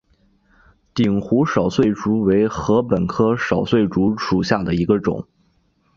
[0.95, 5.27] 鼎湖少穗竹为禾本科少穗竹属下的一个种。